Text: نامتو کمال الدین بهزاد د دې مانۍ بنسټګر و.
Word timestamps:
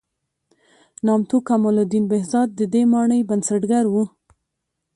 نامتو 1.05 1.37
کمال 1.47 1.75
الدین 1.81 2.05
بهزاد 2.11 2.49
د 2.55 2.61
دې 2.73 2.81
مانۍ 2.91 3.21
بنسټګر 3.29 3.85
و. 3.89 3.95